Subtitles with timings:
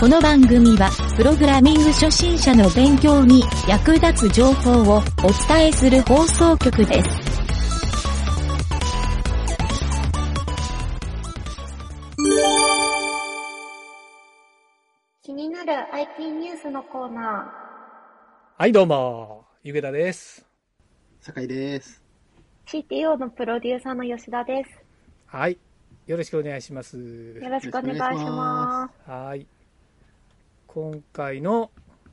[0.00, 5.02] この番組は、プログラミング初心者の勉強に役立つ情報をお
[5.46, 7.10] 伝えする放送局です。
[15.20, 17.52] 気になる IT ニュースのコーナ
[18.56, 20.46] はい、どうも、ゆげたです。
[21.20, 22.02] 酒井です。
[22.64, 22.86] ー。
[22.88, 24.70] CTO のプロデューサーの吉田です。
[25.26, 25.58] はい、
[26.06, 26.96] よろしくお願いします。
[26.98, 29.10] よろしくお願いします。
[29.10, 29.46] はい。
[30.72, 31.72] 今回の、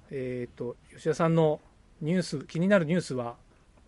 [0.10, 1.60] えっ、と、吉田さんの
[2.02, 3.36] ニュース、気になるニュースは、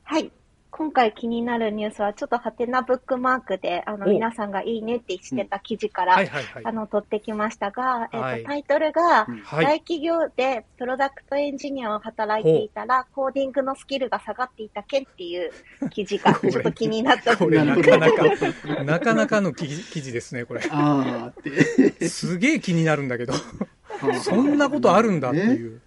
[0.03, 0.31] はい。
[0.79, 6.17] 今回気になるニュースは、ちょっとハテナブックマークで、あの、お皆さんがいいねってしてた記事から。
[6.63, 9.27] あの、取ってきましたが、えっ、はいと、タイトルが。
[9.51, 15.51] 大企業でプロダクトエンジニアを働いていたら、コーディングのスキルが下がっていた件っていう
[15.89, 20.61] 記事が ちょっと気になったこれなかなか、なかなかの記事ですね、これ。
[20.71, 22.07] あーって。
[22.07, 25.81] すげえ気になるんだけど、そ そんなことあるんだっていう。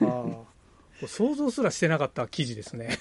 [0.00, 0.26] あ
[1.04, 2.98] あ想像すらしてなかった記事ですね。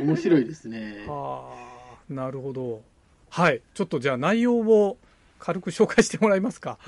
[0.00, 1.06] 面白いですね。
[1.08, 1.50] あ
[2.10, 2.82] あ、なるほど。
[3.30, 3.60] はい。
[3.74, 4.96] ちょっとじゃあ内容を
[5.38, 6.78] 軽く紹介してもらえますか？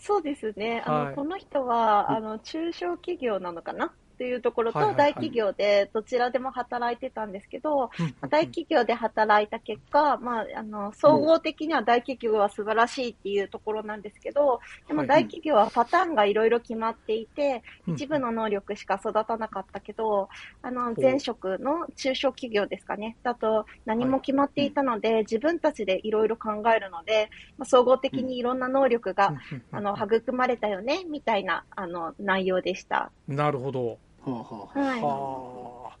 [0.00, 0.82] そうですね。
[0.86, 3.92] あの、はいこの人は、あの、中小企業なのかな？
[4.18, 7.88] っていうところと、大企業でどちらでも働いてたんですけど、ま
[8.22, 17.94] あ大企業で働いた結果、まあ、あの、総合的には大企業は素晴らしいっていうところなんですけど、でもはい大企業はパターンがいろいろ決まっていて、うん。
[17.94, 20.28] 一部の能力しか育たなかったけど、
[20.62, 20.94] あの、う。
[21.00, 29.34] 前職の中小企業ですかね、だと何も決まっていたので、自分たちでいろいろ考えるので、まあ、総合的にいろんな能力が、
[29.70, 33.12] あの、育まれたよね、みたいな、あの、内容でした。
[33.28, 33.98] なるほど。
[34.32, 35.02] はあはい。
[35.02, 35.98] はあ。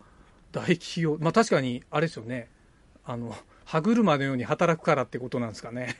[0.52, 2.48] 大企業、まあ確かに、あれですよね。
[3.04, 3.34] あの、
[3.64, 5.96] 歯車のように働くからってことなんですかね。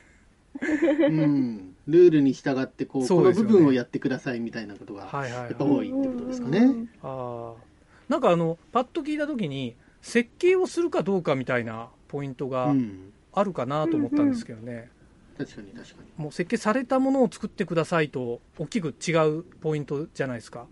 [0.61, 1.75] うん。
[1.87, 5.65] ルールに従って、こう、この部分をやってくださいみたいなことが、はいはい、はいやっぱ。
[5.65, 6.87] 多いってことですかね。
[7.01, 7.63] ああ。
[8.07, 13.11] なんかあの、パッと聞いたときに、設計をするかどうかみたいなポイントうがん。
[13.33, 14.89] あるかなと思ったんですけどね。
[15.37, 16.09] 確かに確かに。
[16.17, 20.67] もう設計されたものを作ってくださいと、大きく違うポイントじゃないですか。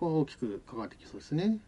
[0.00, 1.58] そこは大きく関わってきそうですね。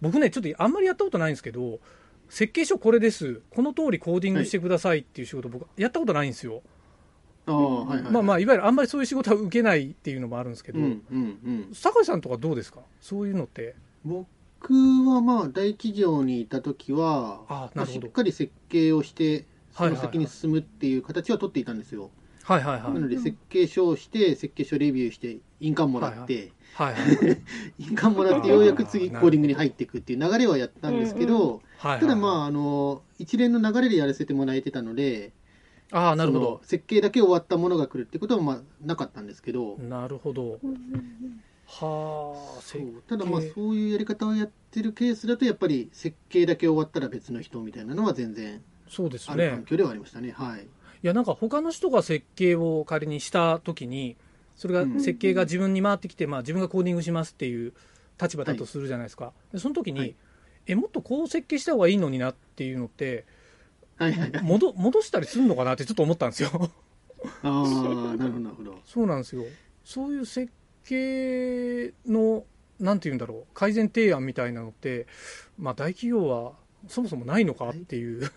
[0.00, 1.80] 僕ね、ちょっとあんまりやったことないんですけど、
[2.28, 3.42] 設計書これです。
[3.50, 6.62] この通りコーディングしてくださいっていう仕事、僕、やったことないんですよ。
[7.46, 8.12] ああ、はいはい。
[8.12, 11.74] まあまあ、いわゆるあんまりそういう仕事は受けないっていうのもあるんですけど、うんうんうん。
[11.74, 12.80] 酒井さんとかどうですか？
[13.00, 13.74] そういうのって。
[14.04, 14.28] 僕
[15.08, 22.29] はまあ大企業にいた時はあなるほどまあしっかり設計をしてそはいはいはいの先に進むっていう形は取っていたんですよ、はいはいはい。
[22.48, 27.42] なので設計書をして設計書レビューして印鑑もらって、はいはい。
[27.78, 35.32] 印鑑もらってようやく次コーディングに入っていくっていう流れはやったんですけど、はいはい、ただまああの一連の流れでやらせてもらえてたので
[35.92, 36.60] ああ、なるほそどの。
[36.62, 40.58] 設計だけ終わったものが来るってことはまあなかったんですけど、なるほど。
[41.66, 49.64] はあ、そうただまあそういうやり方をやってるケースだとやっぱり設計だけ終わったら別の人みたいなのは全然そうですある環ね。
[49.66, 50.32] 境ではありましたね。
[50.32, 50.66] はい。
[51.02, 54.16] いや、なんか他の人が設計を仮にしたときに、
[54.56, 57.72] それがうん設計が自分に回ってきて、まあ自分がコーディングしますっていう
[58.20, 59.32] 立場だとするじゃないですか。
[59.52, 60.14] でその時に、はい
[60.66, 63.24] え、もっとこう設計した方がいいのになっていうのって、
[63.96, 64.42] はいはいはい。
[64.42, 66.50] 戻戻したりするのかなってちょっと思ったんですよ。
[67.42, 68.78] ああ、なるほど。
[68.84, 69.44] そうなんですよ。
[69.84, 70.52] そういう設
[70.84, 72.44] 計の、
[72.78, 75.06] なんて言うんだろう、改善提案みたいなのって、
[75.58, 76.52] まあ大企業は
[76.88, 78.30] そもそもないのかっていう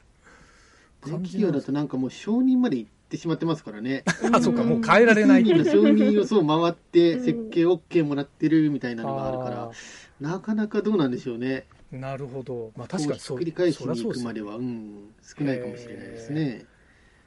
[1.12, 4.04] 企業だとなんかもう承認まで行ってしまってますからね。
[4.34, 5.46] あ、そうか、もう変えられない。
[5.46, 9.72] 承認をそう回ってうん設計 OK もらってるみたいなのがあるからあ、
[10.20, 11.66] なかなかどうなんでしょうね。
[11.94, 12.72] ーなるほど。
[12.76, 13.38] まあ確かにそう。
[13.38, 16.66] ひっくり返しに行くまでは、うん、少ないかもしれないですね。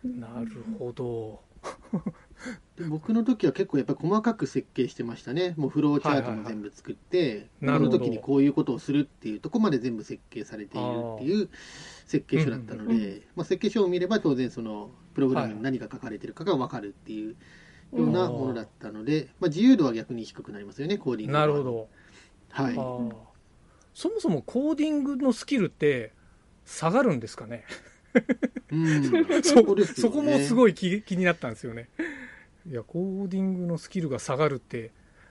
[0.05, 1.41] なるほど。
[2.77, 5.55] で僕の時は結構やっぱり細かく設計してましたね。
[5.57, 11.49] もうフローチャートも全部作って、なるほどこの時にこういうことをするっていうとこまで全部設計されているっていう
[12.07, 17.37] 設計書だったので、まあ、設計書を見れば当然そのプログラムに何が書かれてるかが分かるっていう
[17.97, 21.63] ようなものだったので、まあ、自由度は逆に低くなりますよね、コーディングはなるほ。
[21.63, 21.89] ど。
[22.51, 22.75] はい。
[23.95, 26.13] そもそもコーディングのスキルって
[26.65, 27.65] 下がるんですかね？
[28.71, 29.05] うん。
[29.43, 31.89] そこねそこもすごい気気になったんですよね。
[32.69, 34.91] いや、コーディングのスキルが下がるって、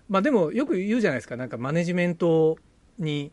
[0.10, 2.58] まあでもよく言うじゃないですか、なんかマネジメント
[2.98, 3.32] に、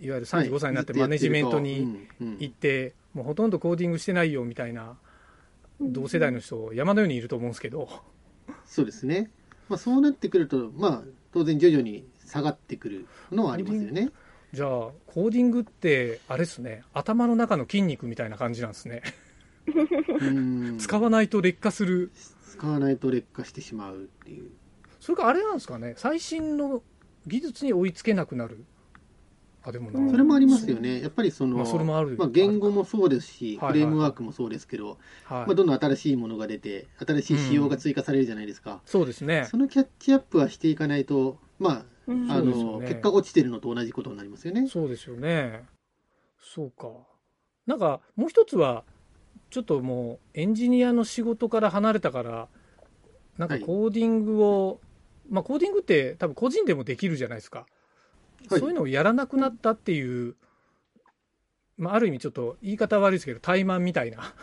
[0.00, 2.08] いわゆる35歳になってマネジメントに
[2.38, 4.96] 行って、もうほとんどコーディングしてないよみたいな
[5.80, 7.88] 同世代の人、山のようにいると思うんですけど、
[8.64, 9.30] そうですね。
[9.68, 11.02] まあ、そうなってくると、まあ、
[11.32, 14.10] 当然徐々に下がってくるのはありますよね。
[14.52, 19.02] じゃあ、コーディングって、あれですね、頭の中の筋肉みたいな感じなんですね。
[20.20, 20.78] うん。
[20.78, 22.10] 使わないと劣化する。
[22.50, 24.50] 使わないと劣化してしまうっていう。
[25.00, 26.82] それかあれなんですかね、最新の
[27.26, 28.64] 技術に追いつけなくなる。
[29.64, 30.10] あ、でもな。
[30.10, 31.00] それもありますよね。
[31.00, 38.80] やっぱりその、まあそれもあるまあ、言語もそうですし、フレームワークもそうですけど、はいまあ、どんどん新しいものが出て、新しい仕様が追加されるじゃないですか。
[38.86, 39.46] そうですね。
[39.50, 44.66] そのキャッチアップはしていかないと、まうんあ、あの、結果落ちてるのと同じことになりますよね。
[44.68, 45.64] そうですよね。
[46.40, 46.88] そうか。
[47.66, 48.84] なんか、もう一つは、
[49.50, 52.48] ちょっともう、エンジニアの仕事から離れたから、
[53.38, 54.80] なんかはいコーディングを、
[55.30, 57.66] まあ、コーディングって多分個人でもできるじゃないですか。
[58.48, 60.36] はいそういうのをやらなくなったっていう、
[61.76, 64.34] まあ、ある意味ちょっと言い方悪いですけど、怠慢みたいな。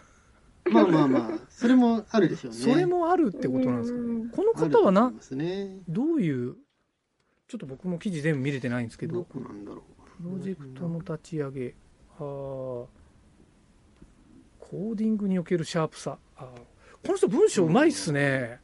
[0.71, 2.57] まあまあまあ、それもあるでしょうね。
[2.57, 4.03] それもあるってことなんですかね。
[4.03, 5.79] うんこの方はなね。
[5.87, 6.55] どういう、
[7.47, 9.83] ちょっと僕も記事全部見れてないんですけどど、こなんだろ
[10.17, 11.75] プロジェクトの立ち上げ、
[12.17, 16.17] あーコーディングにおけるシャープさ。
[16.37, 16.45] あー
[17.05, 18.59] この人文章うまいっすね。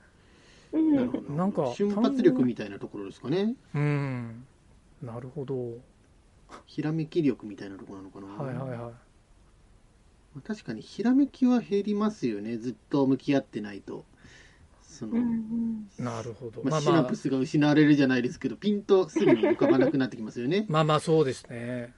[0.71, 0.93] うう。
[0.93, 1.33] なるほんど。
[1.33, 3.55] なんか瞬発力みたいなところですかね。
[3.73, 4.45] うん。
[5.01, 5.77] なるほど。
[6.65, 8.27] ひらめき力みたいなところなのかな。
[8.27, 8.80] はいはいはい。
[8.80, 8.94] ま
[10.38, 12.57] あ確かにひらめきは減りますよね。
[12.57, 14.06] ずっと向き合ってないと。
[14.81, 16.62] その、うんなるほど。
[16.63, 20.65] まあ、まあまあシナプ、スが失われるじゃないですけど、ピンとすぐに浮かばなくなってきますよね。
[20.69, 21.94] まあまあそうですね。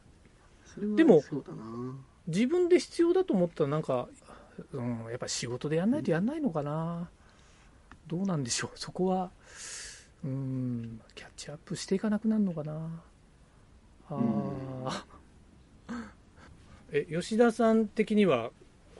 [0.95, 1.21] でも。
[2.27, 4.09] 自分で必要だと思ったらなんか、
[4.73, 7.09] うん、やっぱ仕事でやんないとやんないのかな。
[8.07, 8.71] どうなんでしょう。
[8.75, 9.31] そこは、
[10.23, 13.03] うん、キャッチアップしていかなくなるのかな。
[14.09, 14.17] あ
[14.85, 15.05] あ。
[16.91, 18.51] え、吉田さん的には、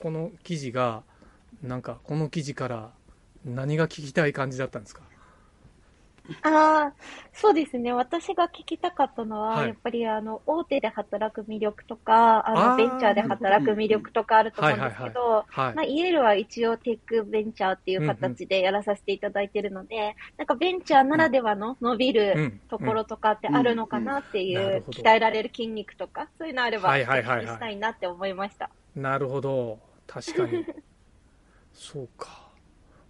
[0.02, 1.04] この記事が、
[1.64, 2.94] なんか、この記事から
[3.46, 5.07] 何が聞きたい感じだったんですか？
[6.44, 6.94] ああ、
[7.34, 7.94] そうですね。
[7.94, 15.84] 私が聞きたかったのは、はいやっぱりあの、大手で働く魅力とか、ああーの、ベンチャーで働く魅力とかあると思うんですけど、はいまあ、。
[15.84, 22.60] イエールは一応テックベンチャーっていう形でやらさせていただいてるので、なんかベンチャーならではの伸びうるん。
[22.70, 28.70] ところとかってあるのかなっていう鍛えられる筋肉とか、そういうのあれば、はいはいはいはいお聞きしたいなって思いました。
[28.96, 30.66] なるほど確かに
[31.72, 32.50] そうか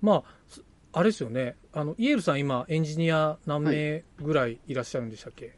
[0.02, 0.62] まあす
[0.98, 1.56] あれですよね。
[1.74, 5.56] あのイエールさん今エンジニア何名ぐらいいらっしゃるんでしたっけ、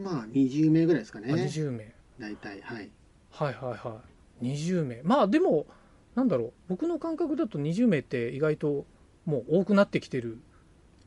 [0.00, 1.32] まあ、20名ぐらいですかあね。
[1.34, 1.92] 20名。
[2.20, 2.88] 大体、はい。
[3.32, 4.00] はいはいは
[4.40, 4.46] い。
[4.46, 5.02] 20名。
[5.02, 5.66] まあでも
[6.14, 6.52] なんだろう。
[6.68, 8.86] 僕の感覚だと20名って意外と
[9.24, 10.38] もう多くなってきてる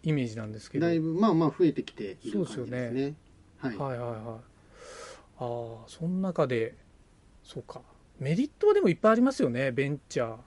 [0.04, 0.86] イメージなんですけど。
[0.86, 3.16] だいぶ、まあまあ増えてきている感じそうですよですね。
[3.60, 3.78] はい。
[3.78, 4.18] はいはいはい。
[4.18, 4.38] あ
[5.40, 6.76] あその中で
[7.42, 7.82] そうか。
[8.20, 9.72] メリットはでもいっぱいありますよね。
[9.72, 10.38] ベンチャー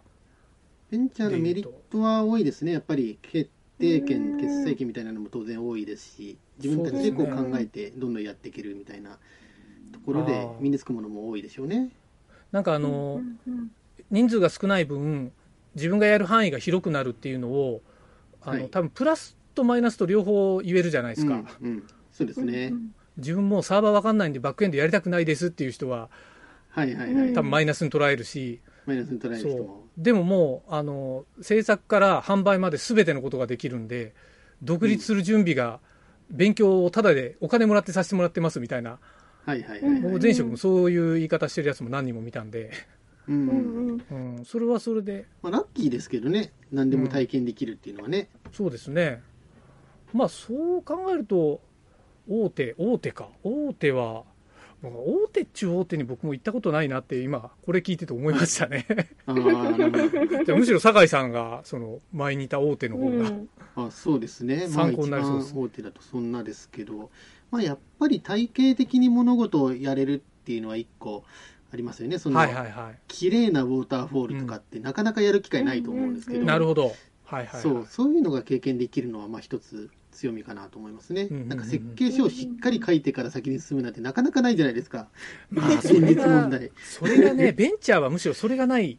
[0.90, 2.72] ベンチャーのメリットは多いですね。
[2.72, 9.18] やっぱり決定権、決済権みたいなのも当然多いですし、自分たちでこう考えてどんどんやっていけるみたいな
[9.92, 11.90] ところで身につくものも多いでしょうね。
[12.52, 13.22] なんかあの、
[14.10, 15.32] 人数が少ない分
[15.74, 17.82] 自分がやる範囲が広くなるっていうのを
[18.40, 21.82] あの、はい多分プラスとマイナスと両方言えるじゃないですか、うん、うん。
[22.12, 22.72] そうですね。
[23.16, 26.08] 自分もうサーバーわかんないんでバックエンドやりたくないですっていう人は
[26.70, 27.32] はいはいはい。
[27.32, 29.84] 多分マイナスに捉えるし、マイナスに捉える人そも。
[29.98, 34.14] うでももうあの制作から販売まで全てのことができるんで
[34.62, 35.80] 独立する準備が
[36.30, 38.98] 勉強をただでお金もらってさせてもらってますみたいな、
[39.44, 40.02] はいはいはい、うんはい。
[40.12, 42.70] 僕前職もそういう言い方してるやつも何人も見たんで、
[43.28, 46.52] うんううんんうんうん、それはそれでまあ、ラッキーですけどね。
[46.72, 48.28] 何でも体験できるっていうのはね。
[48.52, 49.22] そうですね。
[50.14, 51.60] まあそう考えると、
[52.28, 53.28] 大手、大手か。
[53.42, 54.24] 大手は、まあ
[54.82, 58.86] 大手っちゅう大手に僕も行ったことないなって今、これ聞いてて思いましたね。
[59.26, 67.10] むしろ酒井さんが、その、前にいた大手の方が、うんあそうですね、まあ、参考になりそうです大手だとそんなですけど、
[67.52, 71.22] まあ、やっぱり体系的に物事をやれるっていうのは一個
[71.72, 76.46] ありますよね、その、はいはいは綺麗なウォーターフォールとかってなかなかやる機会ないと思うんですけど、うんい。
[76.46, 76.86] なるほど。
[76.86, 76.94] はい
[77.24, 77.62] はい、はい。
[77.62, 85.08] そうそういうのが経験できるのはまあ一つ強みかなと思いますね、うんうんうんなんか設計書をしっかり書いてから先に進むなんてなかなかないじゃないですか、
[85.50, 86.70] まあ、そ 現実れが問、題。
[86.82, 88.98] それがね、 ベンチャーはむしろそれがない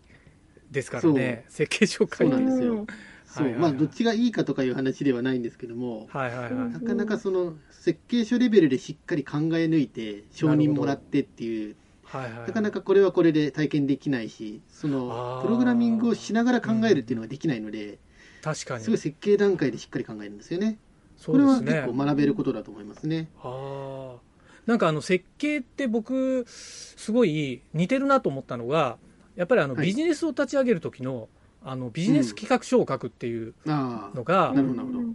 [0.71, 1.45] ですからね。
[1.49, 2.17] 設計書を書いて。
[2.17, 2.73] そうなんですよ。
[2.73, 2.75] う。
[2.83, 2.87] ん
[3.25, 6.51] そうまあ、どっちがいいかとかいう話ではないんですけども、はいはいはい。
[6.51, 15.41] うんなかなかその設計書レベルでしっかり考え抜いて承認もらってっていうはいはい、なかなかこれはこれで体験できないし、そあのー。
[15.43, 17.99] プログラミングをしながら考えるっていうのができないので、
[18.41, 18.83] 確かに。
[18.83, 20.79] すごい設計段階でしっかり考えるんですよね。
[21.19, 23.29] そこれはうですね結構学べることだと思いますね。
[23.43, 24.29] ああ
[24.65, 28.97] なんかあの設計って僕すごい似てるなと思ったのが
[29.35, 31.27] やっぱりあのはいビジネスを立ち上げる時の
[31.63, 34.53] あのビジネス企画書を書くっていうあのが。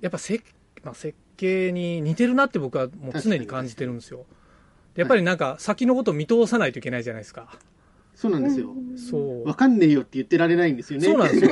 [0.02, 0.42] やっぱせ、
[0.82, 4.26] まあ、設計に似てるなって僕はもう常に感じてるんですよ。
[4.94, 7.56] でやっぱりなんか先のことを見通さないといけないじゃないですか。
[8.14, 8.74] そうなんですよ。
[8.96, 9.44] そう。
[9.46, 11.06] わかんねえよって言ってられないんですよね。
[11.06, 11.50] そうなんですよ。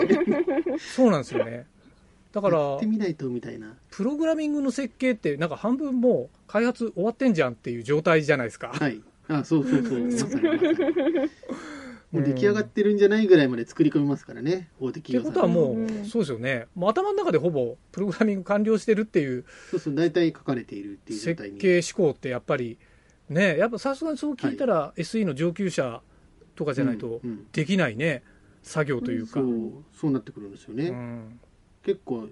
[0.79, 1.67] そうなんですよね。
[2.33, 3.75] だからやってみないとみたいな。
[3.91, 8.69] プログラミングの設計ってなんか半分もう開発終わってんじゃんっていう状態じゃないですか。
[8.69, 9.01] はい。
[9.29, 10.33] あそうそうそう。
[12.13, 16.67] もう出来上がっってるんじゃないぐらいまで作り込みますからね、大手て企業さんことはもう、うんそうですよね。
[16.75, 21.59] もう頭の中でほぼプログラミング完了してるっていうそうそう、大体書かれているっていう状設態に。
[21.59, 22.79] 計思考ってやっぱり
[23.31, 26.03] ね、やっぱさすがにそう聞いたら SE の上級者
[26.55, 28.23] とかじゃないとうんうんできないね、
[28.63, 29.41] 作業というか。
[29.41, 30.89] そう、そうなってくるんですよね。
[30.89, 31.41] うん
[31.85, 32.29] 結構、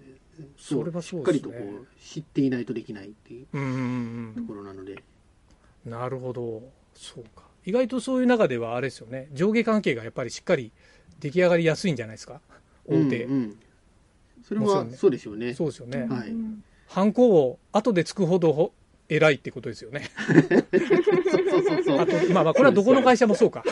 [0.57, 1.23] それはしそうね。
[1.23, 5.03] っかりとこう知っていないとできないっていうところなので、
[5.85, 6.63] うん、なるほど、
[6.95, 10.73] そうか、意外とそういう中ではあれですよね、上下関係がやっぱりしっかり
[11.19, 12.41] 出来上がりやすいんじゃないですか、
[12.87, 13.59] 大手、うんうん。
[14.43, 15.55] それはそうでしょうね。
[15.55, 16.33] そうですよね、はい。
[16.89, 18.73] ハンコを後でつくほどほ
[19.09, 20.09] 偉いってことですよね、
[21.51, 23.65] そうそうそうあとまあまあ、これはどこの会社もそうか、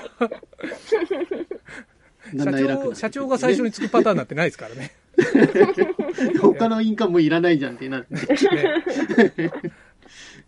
[2.37, 4.92] 社長社長が最初につくパターンなんてないですからね。
[6.40, 8.14] 他の印鑑もいらないじゃんってなって。
[8.14, 9.52] ね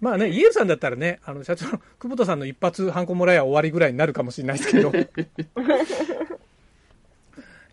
[0.00, 4.90] まあね、イエルさんだったらね、あの社長の久保田さんの一発ハンコもらえば終わりぐらいになるかもしれないですけど。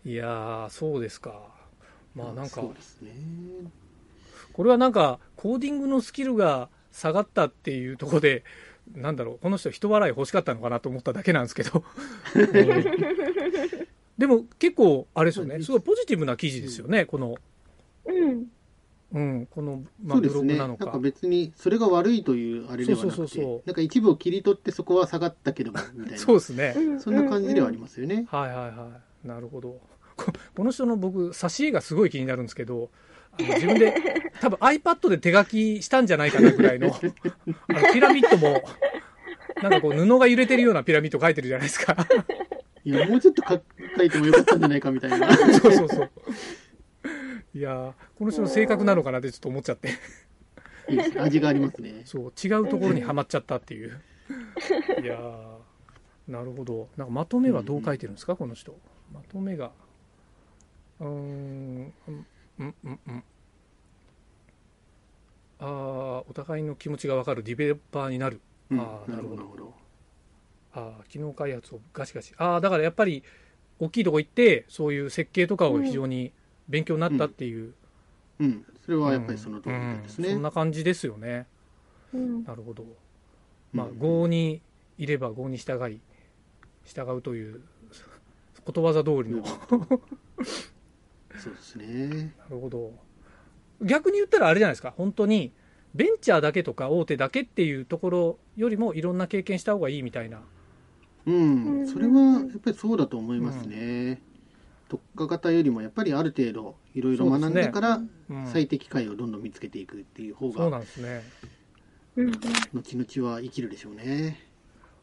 [0.06, 1.42] いやー、そうですか。
[2.16, 2.70] まあなんかね。
[4.52, 8.44] これはなんか、コーディングのスキルが下がったっていうところで、
[8.96, 11.84] なんだろう、この人、人笑い欲しかったのかなと思っただけなんですけど。
[14.18, 17.36] うんでも結構、あれですよね、すごいポジティブな記事ですよね、この、
[18.06, 18.48] うん。
[19.14, 20.28] うん、この、まあ、ブ。
[20.28, 20.86] ログなのか。
[20.86, 26.18] なんか別に、それが悪いというあれではなくそうそうそうそうて、なんか一部を切り取ってそこは下がったけども、 みたいな。
[26.18, 26.76] そうですね。
[27.00, 28.26] そんな感じではありますよね。
[28.30, 29.28] はいはいはい。
[29.28, 29.80] なるほど。
[30.18, 32.90] ここの人の僕、挿絵がすごい気になるんですけど、
[33.40, 33.96] 自分で、
[34.42, 36.88] 多分 iPad で手書きしたんじゃないかなぐらいの、
[37.70, 38.64] あのピラミッドも、
[39.62, 41.96] なんかこう布が揺れてるようなピラミッド書いてるじゃないですか。
[42.88, 43.60] いや、もうちょっとか
[43.98, 45.36] 書いてもよかったんじゃないかみたいな。
[45.60, 46.12] そうそうそう。
[47.54, 49.90] いやーこの人の性格なのかなってちょっと思っちゃって。
[50.90, 52.04] いいですね味がありますね。
[52.06, 54.02] そう、違うところにはまっちゃったっていう。
[55.02, 55.58] いやー
[56.30, 56.88] なるほど。
[56.96, 58.74] なんかまとめはどう書いてるんですか、この人。
[59.14, 59.72] まとめが。
[61.02, 62.26] うーん、うん、
[62.60, 63.00] うん、うん。
[63.08, 63.24] うん
[65.60, 68.40] あーお互いの気持ちが分かるディベロッパーになる。
[68.70, 69.87] うんあーなるほど、なるほどなるほど。
[70.78, 72.34] あー機能開発をガシガシ。
[72.38, 73.24] ああ、だからやっぱり
[73.80, 76.32] 大きいとこ行って、そういう設計とかを非常に
[76.70, 77.74] 勉強になったっていう。
[78.40, 78.66] うん。
[78.86, 80.44] それはやっぱりその通りなんですねうんそん。
[80.44, 81.48] な感じですよね。
[82.14, 82.44] うん。
[82.44, 82.86] なるほど。
[83.74, 84.62] まあう、ん業に
[84.98, 86.00] いれば業に従い、
[86.86, 87.62] 従うという
[88.64, 89.42] ことわざ通りの。
[89.42, 89.46] な
[91.40, 92.34] そうですね。
[92.50, 92.94] るほど。
[93.82, 95.52] 逆に言ったらあれじゃないですか、本当に、
[95.94, 100.42] ベンチャーだけとか大手だけっていうところよりもいろんな経験した方がいいみたいな。
[101.28, 101.88] うん。
[101.88, 104.22] それはやっぱりそうだと思いますね。
[104.90, 111.24] 特化型よりもやっぱりある程度いろいろ学んでからうん、最適解をどんどん見つけていくっていう方そうながんですね。
[112.16, 112.32] うん。
[112.32, 114.40] 後々は生きるでしょうね。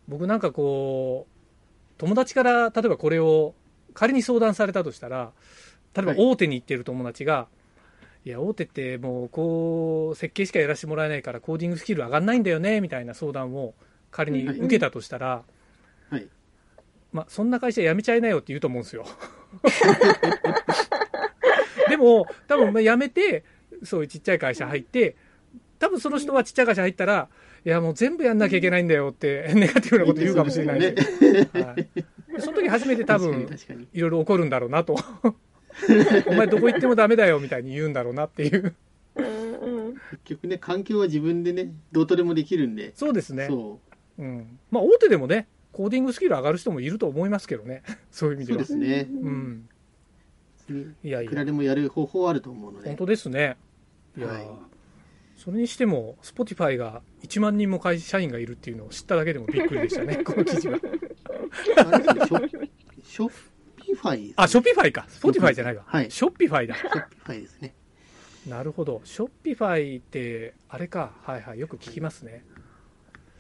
[0.09, 1.35] 僕なんかこう、
[1.99, 3.55] 友達から例えばこれを
[3.95, 5.33] 仮に相談されたとしたら、
[5.95, 7.49] 例えばはい大手に行ってる友達が、
[8.25, 13.75] い、や、大手ってもうこう、設計しかやらせてもらえないからコーディングスキル上がんないんだよね、みたいな相談を
[14.11, 15.54] 仮に受けたとしたら、はい。
[17.13, 19.07] まあ、そんな会社辞めちゃいなよって言うと思うんですよ。
[21.89, 23.45] でも、多分まあ辞めて、
[23.85, 25.17] そういうちっちゃい会社入って、
[25.79, 27.29] 多分その人はちっちゃい会社入ったら、
[27.65, 30.95] いや、もう全部やんなきゃいけないんだよって、 ネガティブなこと言うかもしれないし、はい、
[31.95, 33.49] でその時初めて多分。
[33.93, 34.97] いろいろ起こるんだろうなと。
[36.27, 38.75] お前どこ行ってもダメだよみたいに言うんだろうなっていう。
[40.25, 42.93] 結局ね、環境は自分でね、どうとでもできるんで。
[42.95, 43.47] そうですね。
[43.49, 43.81] そ
[44.19, 44.59] うん。
[44.71, 47.83] まあ、大手でもね、コーディングスキル上がる人もいると思いますけどね。
[48.11, 48.47] そういう意う。
[48.47, 48.83] そう味では。
[48.83, 49.09] ですね。
[49.11, 49.69] うん。
[51.03, 52.89] いやいいくらや、でもやる方法はあると思うので。
[52.89, 53.57] 本当ですね。
[54.17, 54.47] いや、はい
[55.37, 60.79] それにしても、Spotify が1万人も会社員がいるっていうのを知っただけでもびっくりでしたね、 この記事が。
[61.77, 62.71] あれですね
[63.03, 65.07] Shopify ねあ、 Shopify か。
[65.11, 65.83] Spotify じゃないわ。
[65.87, 66.77] はい Shopify だ。
[66.77, 67.75] Shopify ですね。
[68.49, 69.01] なるほど。
[69.05, 71.13] Shopify って、あれか。
[71.23, 71.59] はいはい。
[71.59, 72.45] よく聞きますね。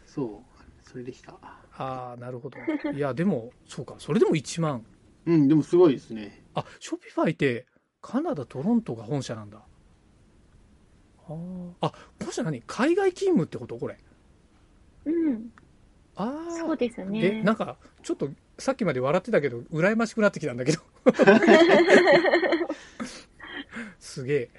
[0.07, 0.43] そ
[0.85, 1.38] う、それでした。
[1.76, 2.59] ああ、なるほど。
[2.95, 4.85] いや、でも、そうか、それでも1万。
[5.26, 6.45] うん、でもすごいですね。
[6.54, 7.66] あ、ショピファイって、
[8.00, 9.62] カナダ、トロントが本社なんだ。
[11.26, 12.62] あーあ、本社何？
[12.66, 13.78] 海外勤務ってこと？
[13.78, 13.99] これ。
[15.07, 15.50] うん。
[16.16, 16.52] ああ。
[16.52, 17.43] そうですえ、ね。
[17.43, 18.28] なんか、ちょっと、
[18.59, 20.83] さっきまで笑ってたけど、羨ましくなってきたんだけど。
[23.99, 24.50] すげえ。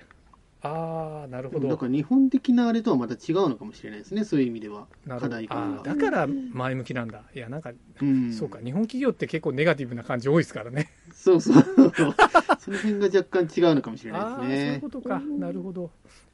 [0.66, 1.68] ああ、なるほど。
[1.68, 4.88] だから日本的なあれとはまた違うのかもしれないですね、そういう意味では。
[5.08, 5.84] 課題感が。
[5.84, 7.22] ーだから前向きなんだ。
[7.36, 10.90] いや、なんか、うん、そうか、日本企業って結構ネガティブな感じ多いですからね。
[11.14, 11.64] そうそう。
[12.60, 14.90] その辺が若干違うのかもしれないですねそういうこ。
[14.90, 15.20] とか。
[15.20, 15.92] なるほど。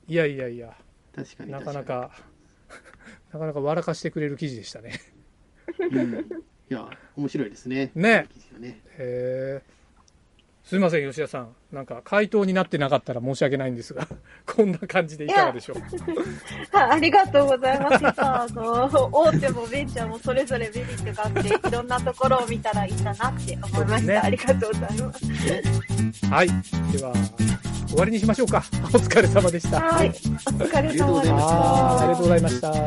[0.08, 0.78] いやいやいや、
[1.14, 1.86] 確かにな確かに。
[1.86, 2.12] かなか、
[3.34, 4.94] なかなか笑かしてくれる記事でしたね。
[5.78, 6.14] うん。
[6.70, 7.92] いや、面白いですね。
[7.96, 8.82] ねね。
[8.98, 9.71] へえ。
[10.72, 11.50] すいません、吉田さん。
[11.74, 14.08] なんか、回答になってなかったら申し訳ないんですが、
[14.48, 15.78] こんな感じでいかがでしょう。
[16.72, 18.06] あありがとうございます。
[19.12, 24.14] 大手もベンチャーもそれぞれメリットがあって、いろんなところを見たらいいんだなって思いました。
[24.14, 25.26] ねありがとうございます。
[26.28, 26.48] はい。
[26.48, 27.14] では、
[27.90, 28.64] 終わりにしましょうか。
[28.94, 29.82] お疲れ様でした。
[29.82, 30.08] はい。
[30.08, 32.16] お疲れ様でしあーありがとうた。
[32.16, 32.72] ございました。
[32.72, 32.78] は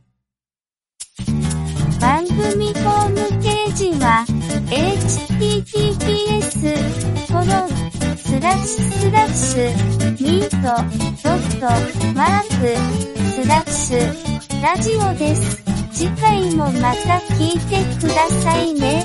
[0.00, 0.03] い。
[8.66, 10.56] スラッシュミート
[11.22, 11.66] ドット
[12.14, 12.74] マーク
[13.42, 13.98] スラッシュ
[14.62, 15.62] ラジオです。
[15.92, 19.04] 次回もまた聞いてくださいね。